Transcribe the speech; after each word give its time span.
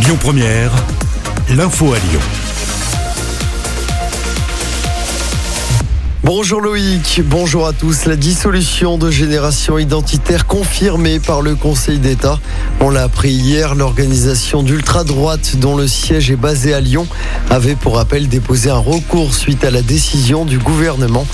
Lyon 0.00 0.16
Première, 0.20 0.70
l'info 1.50 1.92
à 1.92 1.98
Lyon. 1.98 2.20
Bonjour 6.22 6.60
Loïc, 6.60 7.22
bonjour 7.24 7.66
à 7.66 7.72
tous. 7.72 8.04
La 8.04 8.14
dissolution 8.14 8.96
de 8.96 9.10
Génération 9.10 9.78
Identitaire 9.78 10.46
confirmée 10.46 11.18
par 11.18 11.42
le 11.42 11.56
Conseil 11.56 11.98
d'État. 11.98 12.38
On 12.80 12.90
l'a 12.90 13.04
appris 13.04 13.30
hier, 13.30 13.74
l'organisation 13.74 14.62
d'ultra-droite 14.62 15.56
dont 15.56 15.76
le 15.76 15.88
siège 15.88 16.30
est 16.30 16.36
basé 16.36 16.74
à 16.74 16.80
Lyon 16.80 17.06
avait 17.50 17.74
pour 17.74 17.96
rappel 17.96 18.28
déposé 18.28 18.70
un 18.70 18.78
recours 18.78 19.34
suite 19.34 19.64
à 19.64 19.70
la 19.70 19.82
décision 19.82 20.44
du 20.44 20.58
gouvernement. 20.58 21.26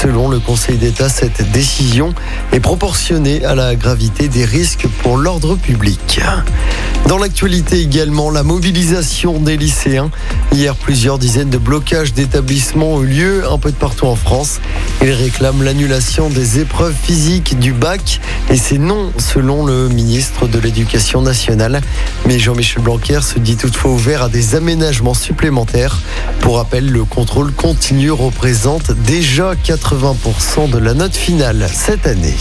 Selon 0.00 0.28
le 0.28 0.38
Conseil 0.38 0.76
d'État, 0.76 1.08
cette 1.08 1.50
décision 1.50 2.14
est 2.52 2.60
proportionnée 2.60 3.44
à 3.44 3.56
la 3.56 3.74
gravité 3.74 4.28
des 4.28 4.44
risques 4.44 4.86
pour 5.02 5.16
l'ordre 5.16 5.56
public. 5.56 6.20
Dans 7.08 7.18
l'actualité 7.18 7.80
également, 7.80 8.30
la 8.30 8.44
mobilisation 8.44 9.40
des 9.40 9.56
lycéens. 9.56 10.10
Hier, 10.52 10.76
plusieurs 10.76 11.18
dizaines 11.18 11.50
de 11.50 11.58
blocages 11.58 12.12
d'établissements 12.12 12.94
ont 12.94 13.02
eu 13.02 13.06
lieu 13.06 13.50
un 13.50 13.58
peu 13.58 13.72
de 13.72 13.76
partout 13.76 14.06
en 14.06 14.14
France. 14.14 14.60
Ils 15.00 15.12
réclament 15.12 15.62
l'annulation 15.62 16.28
des 16.28 16.58
épreuves 16.58 16.94
physiques 16.94 17.58
du 17.58 17.72
bac 17.72 18.20
et 18.50 18.56
c'est 18.56 18.78
non 18.78 19.12
selon 19.18 19.64
le 19.64 19.88
ministre 19.88 20.48
de 20.48 20.58
l'Éducation 20.58 21.22
nationale. 21.22 21.80
Mais 22.26 22.38
Jean-Michel 22.38 22.82
Blanquer 22.82 23.20
se 23.22 23.38
dit 23.38 23.56
toutefois 23.56 23.92
ouvert 23.92 24.22
à 24.22 24.28
des 24.28 24.56
aménagements 24.56 25.14
supplémentaires. 25.14 26.00
Pour 26.40 26.56
rappel, 26.56 26.90
le 26.90 27.04
contrôle 27.04 27.52
continu 27.52 28.10
représente 28.10 28.90
déjà 28.90 29.54
80% 29.54 30.70
de 30.70 30.78
la 30.78 30.94
note 30.94 31.16
finale 31.16 31.68
cette 31.72 32.06
année. 32.06 32.34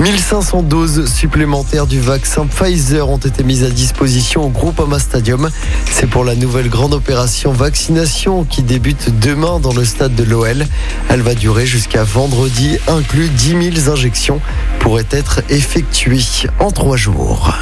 1500 0.00 0.62
doses 0.62 1.12
supplémentaires 1.12 1.86
du 1.86 2.00
vaccin 2.00 2.46
Pfizer 2.46 3.08
ont 3.08 3.18
été 3.18 3.42
mises 3.42 3.64
à 3.64 3.70
disposition 3.70 4.44
au 4.44 4.48
groupe 4.48 4.78
Ama 4.80 4.98
Stadium. 4.98 5.50
C'est 5.90 6.06
pour 6.06 6.24
la 6.24 6.34
nouvelle 6.34 6.68
grande 6.68 6.94
opération 6.94 7.52
vaccination 7.52 8.44
qui 8.44 8.62
débute 8.62 9.18
demain 9.18 9.60
dans 9.60 9.72
le 9.72 9.84
stade 9.84 10.14
de 10.14 10.24
l'OL. 10.24 10.66
Elle 11.08 11.22
va 11.22 11.34
durer 11.34 11.66
jusqu'à 11.66 12.04
vendredi, 12.04 12.78
inclus 12.86 13.28
10 13.28 13.72
000 13.82 13.90
injections 13.90 14.40
pourraient 14.78 15.06
être 15.10 15.42
effectuées 15.48 16.20
en 16.60 16.70
trois 16.70 16.96
jours. 16.96 17.52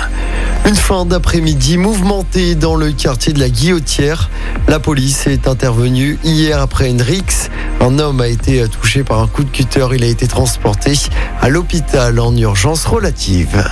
Une 0.64 0.74
fin 0.74 1.04
d'après-midi 1.04 1.76
mouvementée 1.76 2.54
dans 2.54 2.74
le 2.74 2.90
quartier 2.92 3.32
de 3.32 3.38
la 3.38 3.48
Guillotière. 3.48 4.30
La 4.68 4.80
police 4.80 5.26
est 5.26 5.46
intervenue 5.46 6.18
hier 6.24 6.60
après 6.60 6.90
une 6.90 7.02
rixe. 7.02 7.50
Un 7.80 7.98
homme 7.98 8.20
a 8.20 8.28
été 8.28 8.66
touché 8.68 9.04
par 9.04 9.20
un 9.20 9.28
coup 9.28 9.44
de 9.44 9.50
cutter. 9.50 9.86
Il 9.94 10.02
a 10.02 10.06
été 10.06 10.27
transporté 10.27 10.94
à 11.40 11.48
l'hôpital 11.48 12.18
en 12.18 12.34
urgence 12.36 12.84
relative. 12.84 13.64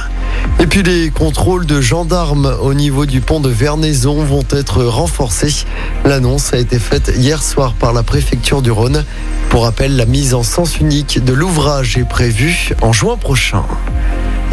Et 0.60 0.66
puis 0.66 0.82
les 0.82 1.10
contrôles 1.10 1.66
de 1.66 1.80
gendarmes 1.80 2.54
au 2.60 2.74
niveau 2.74 3.06
du 3.06 3.20
pont 3.20 3.40
de 3.40 3.48
Vernaison 3.48 4.22
vont 4.22 4.44
être 4.50 4.84
renforcés. 4.84 5.64
L'annonce 6.04 6.52
a 6.52 6.58
été 6.58 6.78
faite 6.78 7.12
hier 7.16 7.42
soir 7.42 7.74
par 7.74 7.92
la 7.92 8.02
préfecture 8.02 8.62
du 8.62 8.70
Rhône. 8.70 9.04
Pour 9.48 9.64
rappel, 9.64 9.96
la 9.96 10.06
mise 10.06 10.34
en 10.34 10.42
sens 10.42 10.78
unique 10.78 11.24
de 11.24 11.32
l'ouvrage 11.32 11.96
est 11.96 12.08
prévue 12.08 12.70
en 12.82 12.92
juin 12.92 13.16
prochain. 13.16 13.64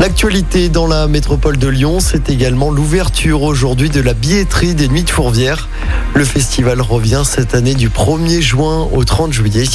L'actualité 0.02 0.70
dans 0.70 0.88
la 0.88 1.08
métropole 1.08 1.58
de 1.58 1.68
Lyon, 1.68 2.00
c'est 2.00 2.32
également 2.32 2.72
l'ouverture 2.72 3.44
aujourd'hui 3.44 3.92
de 3.92 4.02
la 4.02 4.16
billetterie 4.16 4.74
des 4.74 4.88
Nuits 4.88 5.04
de 5.04 5.12
Fourvière. 5.12 5.70
Le 6.16 6.26
festival 6.26 6.82
revient 6.82 7.22
cette 7.24 7.54
année 7.54 7.76
du 7.76 7.90
1er 7.90 8.42
juin 8.42 8.90
au 8.92 9.04
30 9.04 9.32
juillet. 9.32 9.66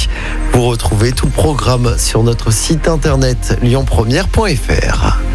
Vous 0.53 0.65
retrouvez 0.65 1.13
tout 1.13 1.27
le 1.27 1.33
programme 1.33 1.95
sur 1.97 2.25
notre 2.25 2.51
site 2.51 2.89
internet 2.89 3.57
lyonpremière.fr. 3.63 5.26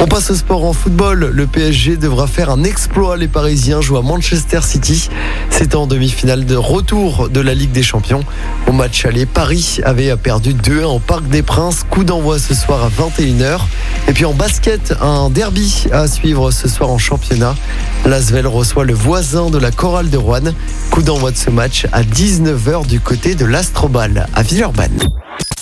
On 0.00 0.06
passe 0.06 0.30
au 0.30 0.36
sport 0.36 0.64
en 0.64 0.72
football. 0.72 1.32
Le 1.34 1.46
PSG 1.48 1.96
devra 1.96 2.28
faire 2.28 2.50
un 2.50 2.62
exploit. 2.62 3.16
Les 3.16 3.26
Parisiens 3.26 3.80
jouent 3.80 3.96
à 3.96 4.02
Manchester 4.02 4.60
City. 4.62 5.10
C'est 5.50 5.74
en 5.74 5.88
demi-finale 5.88 6.46
de 6.46 6.54
retour 6.54 7.28
de 7.28 7.40
la 7.40 7.52
Ligue 7.52 7.72
des 7.72 7.82
Champions. 7.82 8.22
Au 8.68 8.72
match 8.72 9.04
aller, 9.04 9.26
Paris 9.26 9.80
avait 9.84 10.16
perdu 10.16 10.54
2-1 10.54 10.84
au 10.84 10.98
Parc 11.00 11.26
des 11.28 11.42
Princes. 11.42 11.84
Coup 11.90 12.04
d'envoi 12.04 12.38
ce 12.38 12.54
soir 12.54 12.84
à 12.84 12.88
21h. 12.90 13.58
Et 14.06 14.12
puis 14.12 14.24
en 14.24 14.34
basket, 14.34 14.94
un 15.00 15.30
derby 15.30 15.86
à 15.90 16.06
suivre 16.06 16.52
ce 16.52 16.68
soir 16.68 16.90
en 16.90 16.98
championnat. 16.98 17.56
L'Asvel 18.06 18.46
reçoit 18.46 18.84
le 18.84 18.94
voisin 18.94 19.50
de 19.50 19.58
la 19.58 19.72
Chorale 19.72 20.10
de 20.10 20.16
Rouen. 20.16 20.52
Coup 20.92 21.02
d'envoi 21.02 21.32
de 21.32 21.36
ce 21.36 21.50
match 21.50 21.86
à 21.90 22.02
19h 22.02 22.86
du 22.86 23.00
côté 23.00 23.34
de 23.34 23.44
l'Astrobal 23.44 24.28
à 24.32 24.42
Villeurbanne. 24.44 24.98